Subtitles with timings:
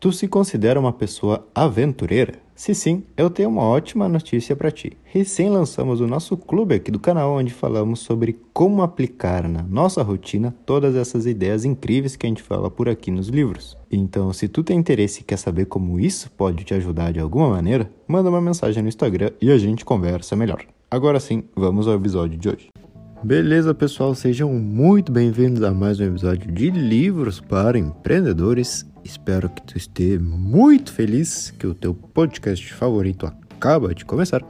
[0.00, 2.40] Tu se considera uma pessoa aventureira?
[2.54, 4.96] Se sim, eu tenho uma ótima notícia para ti.
[5.04, 10.02] Recém lançamos o nosso clube aqui do canal onde falamos sobre como aplicar na nossa
[10.02, 13.76] rotina todas essas ideias incríveis que a gente fala por aqui nos livros.
[13.92, 17.50] Então, se tu tem interesse e quer saber como isso pode te ajudar de alguma
[17.50, 20.64] maneira, manda uma mensagem no Instagram e a gente conversa melhor.
[20.90, 22.70] Agora sim, vamos ao episódio de hoje.
[23.22, 24.14] Beleza, pessoal?
[24.14, 28.90] Sejam muito bem-vindos a mais um episódio de Livros para Empreendedores.
[29.04, 34.42] Espero que tu esteja muito feliz que o teu podcast favorito acaba de começar.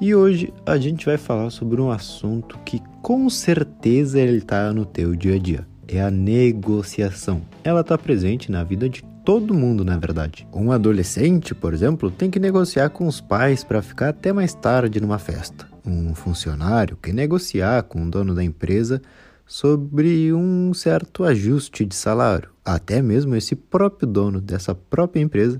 [0.00, 4.86] E hoje a gente vai falar sobre um assunto que com certeza ele está no
[4.86, 5.66] teu dia a dia.
[5.88, 7.42] É a negociação.
[7.64, 10.46] Ela está presente na vida de todo mundo, na verdade.
[10.54, 15.00] Um adolescente, por exemplo, tem que negociar com os pais para ficar até mais tarde
[15.00, 19.02] numa festa um funcionário quer negociar com o dono da empresa
[19.46, 22.50] sobre um certo ajuste de salário.
[22.64, 25.58] Até mesmo esse próprio dono dessa própria empresa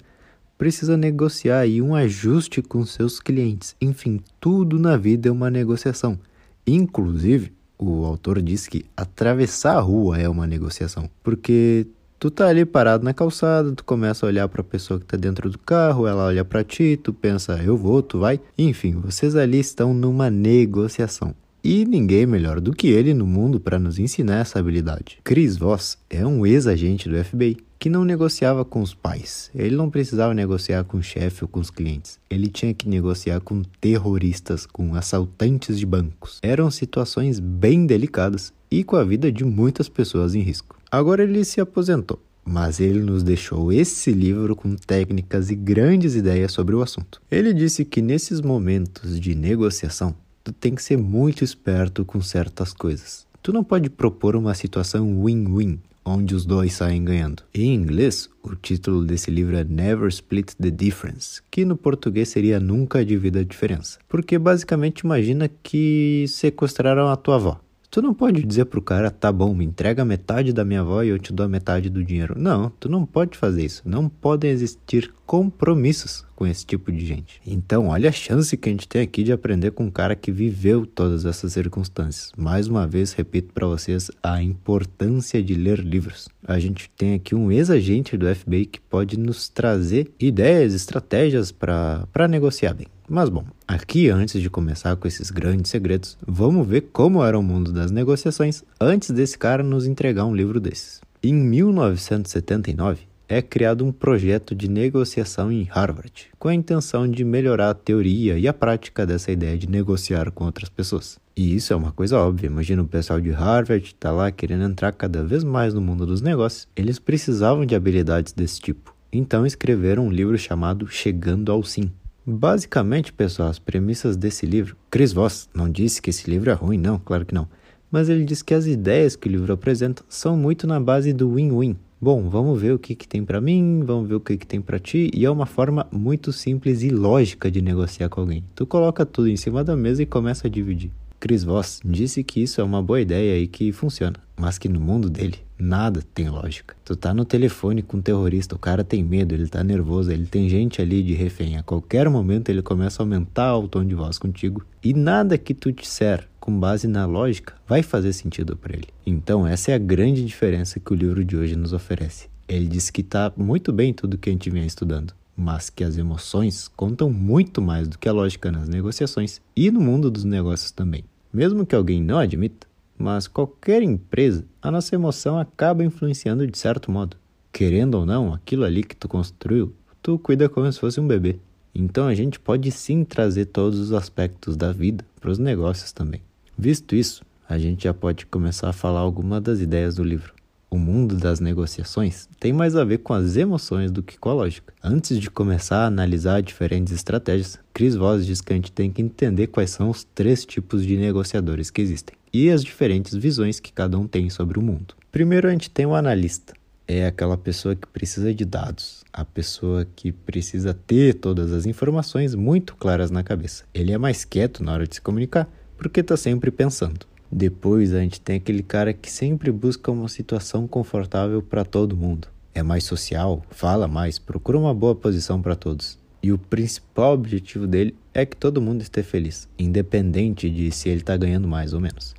[0.57, 3.77] precisa negociar aí um ajuste com seus clientes.
[3.81, 6.19] Enfim, tudo na vida é uma negociação.
[6.67, 11.87] Inclusive, o autor diz que atravessar a rua é uma negociação, porque
[12.25, 15.15] Tu tá ali parado na calçada, tu começa a olhar para a pessoa que tá
[15.15, 18.41] dentro do carro, ela olha para ti, tu pensa, eu vou, tu vai.
[18.57, 21.35] Enfim, vocês ali estão numa negociação.
[21.63, 25.19] E ninguém melhor do que ele no mundo para nos ensinar essa habilidade.
[25.23, 29.51] Chris Voss é um ex-agente do FBI que não negociava com os pais.
[29.55, 32.19] Ele não precisava negociar com o chefe ou com os clientes.
[32.31, 36.39] Ele tinha que negociar com terroristas, com assaltantes de bancos.
[36.43, 40.75] Eram situações bem delicadas e com a vida de muitas pessoas em risco.
[40.95, 46.53] Agora ele se aposentou, mas ele nos deixou esse livro com técnicas e grandes ideias
[46.53, 47.21] sobre o assunto.
[47.29, 50.15] Ele disse que nesses momentos de negociação,
[50.45, 53.27] tu tem que ser muito esperto com certas coisas.
[53.43, 57.43] Tu não pode propor uma situação win-win, onde os dois saem ganhando.
[57.53, 62.61] Em inglês, o título desse livro é Never Split the Difference, que no português seria
[62.61, 63.99] Nunca Divida a Diferença.
[64.09, 67.64] Porque basicamente imagina que sequestraram a tua avó.
[67.95, 71.11] Tu não pode dizer pro cara, tá bom, me entrega metade da minha avó e
[71.11, 72.35] eu te dou a metade do dinheiro.
[72.37, 73.83] Não, tu não pode fazer isso.
[73.85, 77.41] Não podem existir compromissos com esse tipo de gente.
[77.47, 80.33] Então, olha a chance que a gente tem aqui de aprender com um cara que
[80.33, 82.33] viveu todas essas circunstâncias.
[82.37, 86.29] Mais uma vez, repito para vocês a importância de ler livros.
[86.47, 92.29] A gente tem aqui um ex-agente do FBI que pode nos trazer ideias, estratégias para
[92.29, 92.87] negociar bem.
[93.09, 97.43] Mas bom, aqui antes de começar com esses grandes segredos, vamos ver como era o
[97.43, 101.03] mundo das negociações antes desse cara nos entregar um livro desses.
[101.23, 107.71] Em 1979, é criado um projeto de negociação em Harvard, com a intenção de melhorar
[107.71, 111.19] a teoria e a prática dessa ideia de negociar com outras pessoas.
[111.37, 112.47] E isso é uma coisa óbvia.
[112.47, 116.21] Imagina o pessoal de Harvard tá lá querendo entrar cada vez mais no mundo dos
[116.21, 116.69] negócios.
[116.77, 118.95] Eles precisavam de habilidades desse tipo.
[119.13, 121.91] Então escreveram um livro chamado Chegando ao Sim,
[122.27, 124.75] Basicamente, pessoal, as premissas desse livro.
[124.91, 127.47] Chris Voss não disse que esse livro é ruim, não, claro que não.
[127.91, 131.35] Mas ele diz que as ideias que o livro apresenta são muito na base do
[131.35, 131.77] win-win.
[132.05, 134.61] Bom, vamos ver o que, que tem para mim, vamos ver o que, que tem
[134.61, 138.45] para ti, e é uma forma muito simples e lógica de negociar com alguém.
[138.55, 140.91] Tu coloca tudo em cima da mesa e começa a dividir.
[141.19, 144.79] Chris Voss disse que isso é uma boa ideia e que funciona, mas que no
[144.79, 146.75] mundo dele Nada tem lógica.
[146.85, 150.27] Tu tá no telefone com um terrorista, o cara tem medo, ele tá nervoso, ele
[150.27, 151.57] tem gente ali de refém.
[151.57, 154.67] A qualquer momento ele começa a aumentar o tom de voz contigo.
[154.83, 158.89] E nada que tu disser com base na lógica vai fazer sentido para ele.
[159.07, 162.29] Então, essa é a grande diferença que o livro de hoje nos oferece.
[162.47, 165.97] Ele diz que tá muito bem tudo que a gente vem estudando, mas que as
[165.97, 170.71] emoções contam muito mais do que a lógica nas negociações e no mundo dos negócios
[170.71, 171.07] também.
[171.33, 172.67] Mesmo que alguém não admita,
[172.99, 177.17] mas qualquer empresa, a nossa emoção acaba influenciando de certo modo.
[177.51, 181.39] Querendo ou não, aquilo ali que tu construiu, tu cuida como se fosse um bebê.
[181.75, 186.21] Então a gente pode sim trazer todos os aspectos da vida para os negócios também.
[186.57, 190.33] Visto isso, a gente já pode começar a falar algumas das ideias do livro.
[190.71, 194.35] O mundo das negociações tem mais a ver com as emoções do que com a
[194.35, 194.73] lógica.
[194.83, 199.03] Antes de começar a analisar diferentes estratégias, Chris Voss diz que a gente tem que
[199.03, 203.73] entender quais são os três tipos de negociadores que existem e as diferentes visões que
[203.73, 204.95] cada um tem sobre o mundo.
[205.13, 206.55] Primeiro, a gente tem o analista.
[206.89, 212.35] É aquela pessoa que precisa de dados, a pessoa que precisa ter todas as informações
[212.35, 213.65] muito claras na cabeça.
[213.73, 217.07] Ele é mais quieto na hora de se comunicar porque está sempre pensando.
[217.31, 222.29] Depois a gente tem aquele cara que sempre busca uma situação confortável para todo mundo.
[222.55, 225.99] É mais social, fala mais, procura uma boa posição para todos.
[226.23, 231.01] E o principal objetivo dele é que todo mundo esteja feliz, independente de se ele
[231.01, 232.15] está ganhando mais ou menos.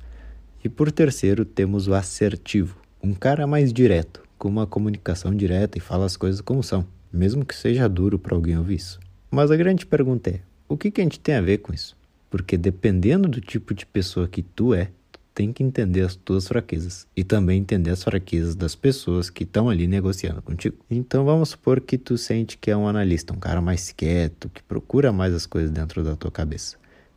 [0.62, 5.80] E por terceiro, temos o assertivo, um cara mais direto, com uma comunicação direta e
[5.80, 6.86] fala as coisas como são.
[7.12, 9.00] mesmo que seja duro para alguém ouvir isso.
[9.30, 11.96] Mas a grande pergunta é: o que, que a gente tem a ver com isso?
[12.30, 16.48] Porque dependendo do tipo de pessoa que tu é, tu tem que entender as tuas
[16.48, 20.76] fraquezas e também entender as fraquezas das pessoas que estão ali negociando contigo.
[20.90, 24.62] Então vamos supor que tu sente que é um analista, um cara mais quieto, que
[24.62, 26.76] procura mais as coisas dentro da tua cabeça.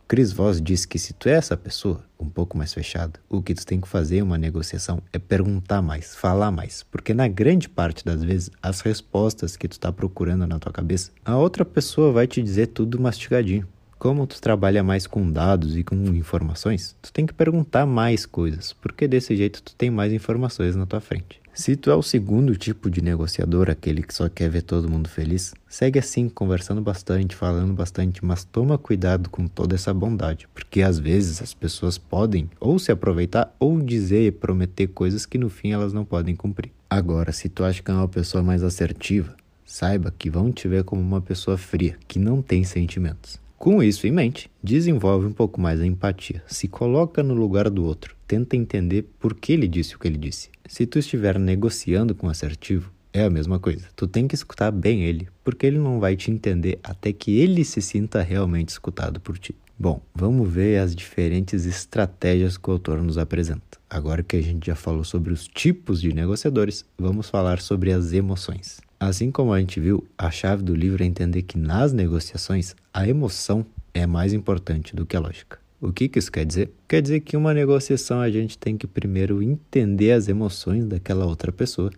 [0.10, 3.54] Chris Voss disse que se tu é essa pessoa, um pouco mais fechada, o que
[3.54, 7.70] tu tem que fazer em uma negociação é perguntar mais, falar mais, porque na grande
[7.70, 12.12] parte das vezes as respostas que tu está procurando na tua cabeça, a outra pessoa
[12.12, 13.68] vai te dizer tudo mastigadinho.
[14.00, 18.72] Como tu trabalha mais com dados e com informações, tu tem que perguntar mais coisas,
[18.72, 21.42] porque desse jeito tu tem mais informações na tua frente.
[21.54, 25.10] Se tu é o segundo tipo de negociador, aquele que só quer ver todo mundo
[25.10, 30.81] feliz, segue assim, conversando bastante, falando bastante, mas toma cuidado com toda essa bondade, porque
[30.81, 35.50] às vezes as pessoas podem ou se aproveitar ou dizer e prometer coisas que no
[35.50, 36.72] fim elas não podem cumprir.
[36.90, 39.36] Agora, se tu acha que é uma pessoa mais assertiva,
[39.66, 43.38] saiba que vão te ver como uma pessoa fria, que não tem sentimentos.
[43.60, 47.84] Com isso em mente, desenvolve um pouco mais a empatia, se coloca no lugar do
[47.84, 50.50] outro, tenta entender por que ele disse o que ele disse.
[50.66, 53.86] Se tu estiver negociando com assertivo, é a mesma coisa.
[53.98, 57.66] Tu tem que escutar bem ele, porque ele não vai te entender até que ele
[57.66, 59.54] se sinta realmente escutado por ti.
[59.78, 63.78] Bom, vamos ver as diferentes estratégias que o autor nos apresenta.
[63.90, 68.14] Agora que a gente já falou sobre os tipos de negociadores, vamos falar sobre as
[68.14, 68.80] emoções.
[69.00, 73.07] Assim como a gente viu, a chave do livro é entender que nas negociações a
[73.07, 75.57] emoção é mais importante do que a lógica.
[75.80, 76.72] O que, que isso quer dizer?
[76.86, 81.51] Quer dizer que uma negociação a gente tem que primeiro entender as emoções daquela outra
[81.51, 81.90] pessoa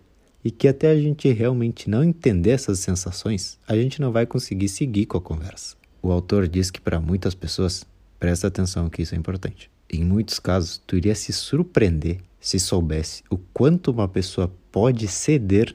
[0.44, 4.68] e que até a gente realmente não entender essas sensações, a gente não vai conseguir
[4.68, 5.76] seguir com a conversa.
[6.00, 7.84] O autor diz que para muitas pessoas,
[8.20, 9.68] presta atenção que isso é importante.
[9.90, 15.74] Em muitos casos, tu iria se surpreender se soubesse o quanto uma pessoa pode ceder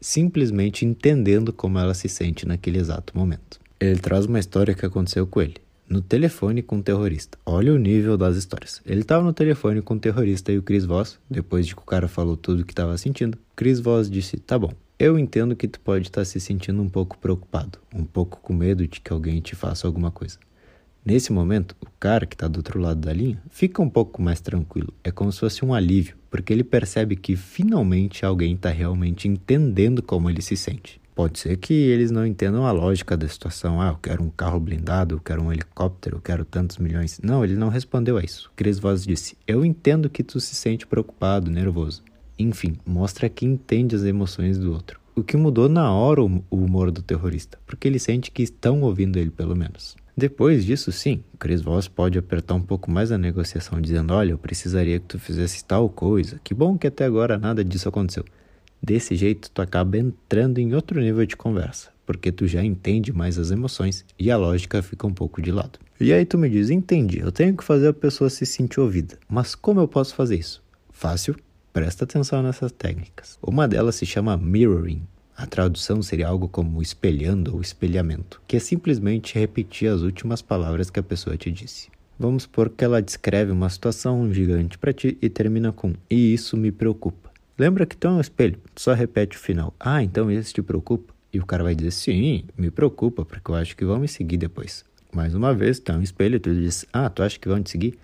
[0.00, 3.58] simplesmente entendendo como ela se sente naquele exato momento.
[3.78, 5.56] Ele traz uma história que aconteceu com ele.
[5.88, 7.38] No telefone com um terrorista.
[7.46, 8.82] Olha o nível das histórias.
[8.84, 11.82] Ele estava no telefone com o um terrorista e o Chris Voss, depois de que
[11.82, 15.54] o cara falou tudo o que estava sentindo, Chris Voss disse: Tá bom, eu entendo
[15.54, 19.00] que tu pode estar tá se sentindo um pouco preocupado, um pouco com medo de
[19.00, 20.38] que alguém te faça alguma coisa.
[21.06, 24.40] Nesse momento, o cara que está do outro lado da linha fica um pouco mais
[24.40, 24.92] tranquilo.
[25.04, 30.02] É como se fosse um alívio, porque ele percebe que finalmente alguém está realmente entendendo
[30.02, 31.00] como ele se sente.
[31.14, 33.80] Pode ser que eles não entendam a lógica da situação.
[33.80, 37.20] Ah, eu quero um carro blindado, eu quero um helicóptero, eu quero tantos milhões.
[37.22, 38.50] Não, ele não respondeu a isso.
[38.56, 42.02] Chris Voss disse: Eu entendo que tu se sente preocupado, nervoso.
[42.36, 44.98] Enfim, mostra que entende as emoções do outro.
[45.14, 49.18] O que mudou na hora o humor do terrorista, porque ele sente que estão ouvindo
[49.18, 49.96] ele pelo menos.
[50.16, 54.38] Depois disso, sim, Chris Voss pode apertar um pouco mais a negociação, dizendo: Olha, eu
[54.38, 56.40] precisaria que tu fizesse tal coisa.
[56.42, 58.24] Que bom que até agora nada disso aconteceu.
[58.82, 63.38] Desse jeito, tu acaba entrando em outro nível de conversa, porque tu já entende mais
[63.38, 65.78] as emoções e a lógica fica um pouco de lado.
[66.00, 69.18] E aí tu me diz: Entendi, eu tenho que fazer a pessoa se sentir ouvida,
[69.28, 70.62] mas como eu posso fazer isso?
[70.90, 71.36] Fácil,
[71.74, 73.38] presta atenção nessas técnicas.
[73.42, 75.02] Uma delas se chama mirroring
[75.36, 80.88] a tradução seria algo como espelhando ou espelhamento, que é simplesmente repetir as últimas palavras
[80.88, 81.90] que a pessoa te disse.
[82.18, 86.56] Vamos supor que ela descreve uma situação gigante para ti e termina com e isso
[86.56, 87.30] me preocupa.
[87.58, 89.74] Lembra que tu é um espelho, só repete o final.
[89.78, 91.12] Ah, então isso te preocupa?
[91.30, 94.38] E o cara vai dizer sim, me preocupa, porque eu acho que vão me seguir
[94.38, 94.86] depois.
[95.12, 97.70] Mais uma vez, tu é um espelho, tu diz, ah, tu acha que vão te
[97.70, 97.98] seguir?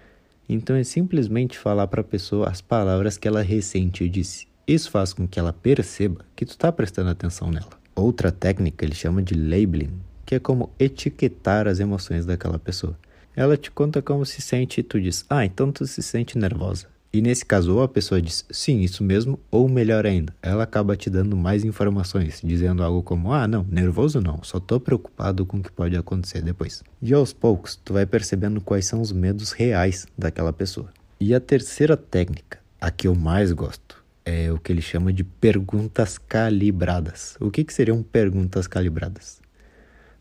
[0.47, 4.52] Então é simplesmente falar para a pessoa as palavras que ela recente disse.
[4.73, 7.69] Isso faz com que ela perceba que tu está prestando atenção nela.
[7.95, 9.93] Outra técnica ele chama de labeling,
[10.25, 12.99] que é como etiquetar as emoções daquela pessoa.
[13.37, 16.87] Ela te conta como se sente e tu diz, ah, então tu se sente nervosa.
[17.13, 20.97] E nesse caso, ou a pessoa diz, sim, isso mesmo, ou melhor ainda, ela acaba
[20.97, 25.59] te dando mais informações, dizendo algo como, ah, não, nervoso não, só tô preocupado com
[25.59, 26.83] o que pode acontecer depois.
[27.03, 30.89] E aos poucos, tu vai percebendo quais são os medos reais daquela pessoa.
[31.21, 35.25] E a terceira técnica, a que eu mais gosto, é o que ele chama de
[35.25, 37.37] perguntas calibradas.
[37.41, 39.41] O que, que seriam perguntas calibradas?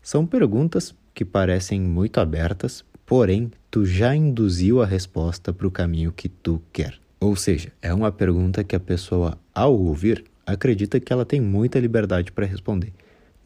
[0.02, 6.12] São perguntas que parecem muito abertas, porém tu já induziu a resposta para o caminho
[6.12, 6.98] que tu quer.
[7.20, 11.78] Ou seja, é uma pergunta que a pessoa, ao ouvir, acredita que ela tem muita
[11.78, 12.92] liberdade para responder,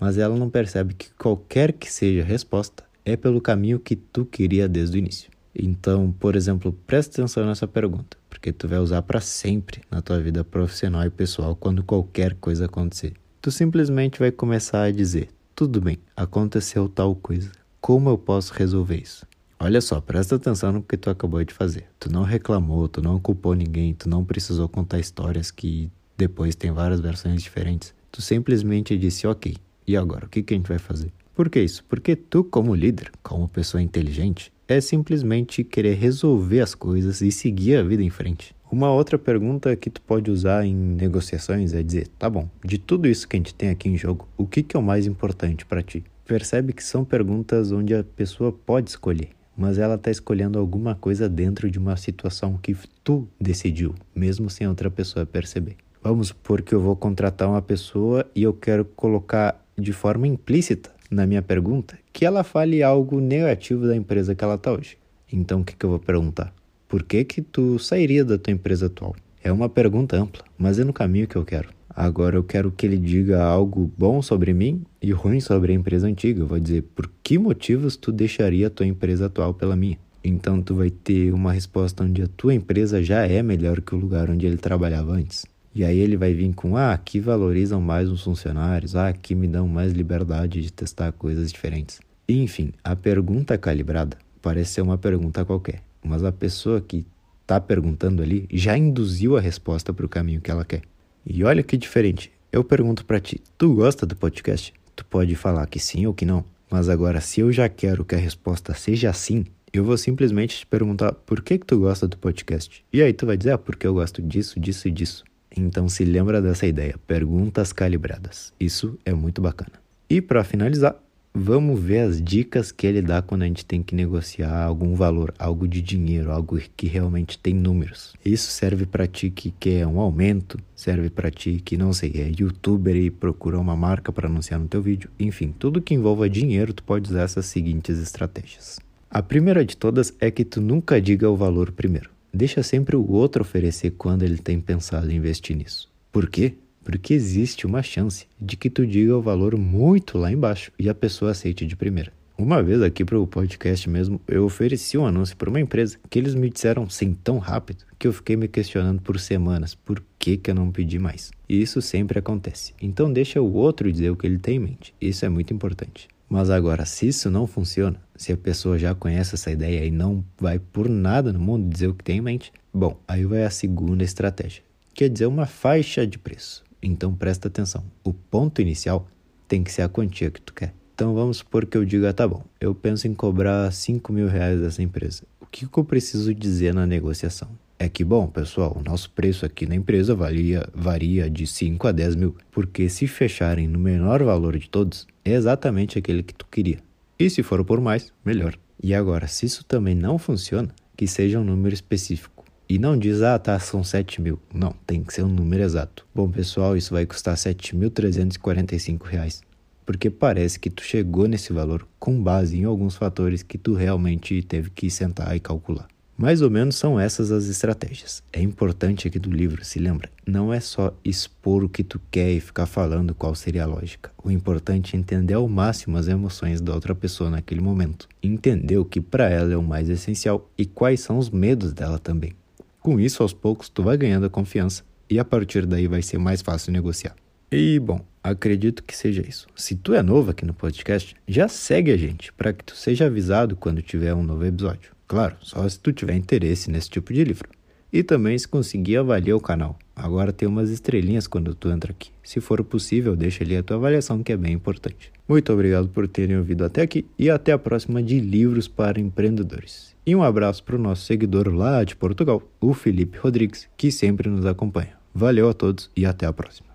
[0.01, 4.25] mas ela não percebe que qualquer que seja a resposta é pelo caminho que tu
[4.25, 5.31] queria desde o início.
[5.59, 10.21] Então, por exemplo, presta atenção nessa pergunta, porque tu vai usar para sempre na tua
[10.21, 13.15] vida profissional e pessoal quando qualquer coisa acontecer.
[13.41, 17.51] Tu simplesmente vai começar a dizer: tudo bem, aconteceu tal coisa.
[17.81, 19.27] Como eu posso resolver isso?
[19.59, 21.87] Olha só, presta atenção no que tu acabou de fazer.
[21.99, 26.71] Tu não reclamou, tu não culpou ninguém, tu não precisou contar histórias que depois tem
[26.71, 27.95] várias versões diferentes.
[28.13, 31.11] Tu simplesmente disse: ok, E agora, o que, que a gente vai fazer?
[31.35, 31.85] Por que isso?
[31.85, 37.77] Porque tu, como líder, como pessoa inteligente, é simplesmente querer resolver as coisas e seguir
[37.77, 38.55] a vida em frente.
[38.71, 43.07] Uma outra pergunta que tu pode usar em negociações é dizer, tá bom, de tudo
[43.07, 45.65] isso que a gente tem aqui em jogo, o que, que é o mais importante
[45.65, 46.03] para ti?
[46.25, 51.29] Percebe que são perguntas onde a pessoa pode escolher, mas ela está escolhendo alguma coisa
[51.29, 55.77] dentro de uma situação que tu decidiu, mesmo sem outra pessoa perceber.
[56.03, 60.96] Vamos supor que eu vou contratar uma pessoa e eu quero colocar de forma implícita
[61.11, 64.99] na minha pergunta que ela fale algo negativo da empresa que ela está hoje.
[65.33, 66.53] Então o que, que eu vou perguntar?
[66.89, 69.15] Por que que tu sairia da tua empresa atual?
[69.43, 71.69] É uma pergunta ampla, mas é no caminho que eu quero.
[71.89, 76.07] Agora eu quero que ele diga algo bom sobre mim e ruim sobre a empresa
[76.07, 76.43] antiga.
[76.43, 79.99] Eu vou dizer por que motivos tu deixaria a tua empresa atual pela minha.
[80.23, 83.99] Então tu vai ter uma resposta onde a tua empresa já é melhor que o
[83.99, 85.47] lugar onde ele trabalhava antes.
[85.77, 89.47] E aí ele vai vir com ah, aqui valorizam mais os funcionários, ah, aqui me
[89.47, 92.01] dão mais liberdade de testar coisas diferentes.
[92.29, 97.05] Enfim, a pergunta calibrada parece ser uma pergunta qualquer mas a pessoa que
[97.43, 100.83] está perguntando ali já induziu a resposta para o caminho que ela quer.
[101.27, 102.31] E olha que diferente.
[102.53, 104.73] Eu pergunto para ti, tu gosta do podcast?
[104.95, 106.45] Tu pode falar que sim ou que não.
[106.71, 110.67] Mas agora, se eu já quero que a resposta seja sim, eu vou simplesmente te
[110.67, 112.85] perguntar por que, que tu gosta do podcast.
[112.93, 115.25] E aí tu vai dizer, ah, porque eu gosto disso, disso e disso.
[115.57, 118.53] Então se lembra dessa ideia, perguntas calibradas.
[118.61, 119.73] Isso é muito bacana.
[120.09, 120.97] E para finalizar,
[121.39, 125.35] Vamos ver as dicas que ele dá quando a gente tem que negociar algum valor,
[125.39, 128.15] algo de dinheiro, algo que realmente tem números.
[128.25, 132.33] Isso serve para ti que quer um aumento, serve para ti que não sei, é
[132.41, 135.11] youtuber e procura uma marca para anunciar no teu vídeo.
[135.21, 138.81] Enfim, tudo que envolva dinheiro, tu pode usar essas seguintes estratégias.
[139.11, 142.16] A primeira de todas é que tu nunca diga o valor primeiro.
[142.37, 145.91] Deixa sempre o outro oferecer quando ele tem pensado em investir nisso.
[146.13, 146.55] Por quê?
[146.87, 150.95] porque existe uma chance de que tu diga o valor muito lá embaixo e a
[150.95, 152.13] pessoa aceite de primeira.
[152.39, 156.17] Uma vez aqui para o podcast mesmo, eu ofereci um anúncio para uma empresa que
[156.17, 160.37] eles me disseram sim tão rápido que eu fiquei me questionando por semanas por que,
[160.37, 161.33] que eu não pedi mais.
[161.49, 162.73] E isso sempre acontece.
[162.81, 164.95] Então deixa o outro dizer o que ele tem em mente.
[165.01, 166.07] Isso é muito importante.
[166.29, 170.25] Mas agora, se isso não funciona, se a pessoa já conhece essa ideia e não
[170.39, 173.51] vai por nada no mundo dizer o que tem em mente, bom, aí vai a
[173.51, 176.65] segunda estratégia, quer dizer uma faixa de preço.
[176.83, 177.85] Então presta atenção.
[178.05, 179.09] O ponto inicial
[179.47, 180.75] tem que ser a quantia que tu quer.
[180.95, 184.61] Então vamos supor que eu diga, tá bom, eu penso em cobrar 5 mil reais
[184.61, 185.25] dessa empresa.
[185.41, 187.49] O que, que eu preciso dizer na negociação?
[187.79, 191.93] É que, bom, pessoal, o nosso preço aqui na empresa varia, varia de 5 a
[191.93, 196.47] 10 mil, porque se fecharem no menor valor de todos, é exatamente aquele que tu
[196.51, 196.79] queria.
[197.19, 198.55] E se for por mais, melhor.
[198.83, 202.45] E agora, se isso também não funciona, que seja um número específico.
[202.69, 204.41] E não diz, ah, tá, são 7 mil.
[204.53, 206.07] Não, tem que ser um número exato.
[206.15, 209.43] Bom, pessoal, isso vai custar 7.345 reais.
[209.85, 214.43] Porque parece que tu chegou nesse valor com base em alguns fatores que tu realmente
[214.43, 215.87] teve que sentar e calcular.
[216.19, 218.23] Mais ou menos são essas as estratégias.
[218.33, 222.33] É importante aqui do livro, se lembra, não é só expor o que tu quer
[222.33, 224.11] e ficar falando qual seria a lógica.
[224.25, 228.09] O importante é entender ao máximo as emoções da outra pessoa naquele momento.
[228.23, 231.99] Entender o que para ela é o mais essencial e quais são os medos dela
[231.99, 232.33] também.
[232.81, 236.17] Com isso, aos poucos, tu vai ganhando a confiança e a partir daí vai ser
[236.17, 237.15] mais fácil negociar.
[237.53, 239.47] E bom, acredito que seja isso.
[239.55, 243.05] Se tu é novo aqui no podcast, já segue a gente para que tu seja
[243.05, 244.96] avisado quando tiver um novo episódio.
[245.07, 247.49] Claro, só se tu tiver interesse nesse tipo de livro.
[247.93, 249.79] E também se conseguir avaliar o canal.
[249.95, 252.11] Agora tem umas estrelinhas quando tu entra aqui.
[252.23, 255.13] Se for possível, deixa ali a tua avaliação que é bem importante.
[255.29, 259.95] Muito obrigado por terem ouvido até aqui e até a próxima de Livros para Empreendedores.
[260.05, 264.29] E um abraço para o nosso seguidor lá de Portugal, o Felipe Rodrigues, que sempre
[264.29, 264.93] nos acompanha.
[265.15, 266.67] Valeu a todos e até a próxima.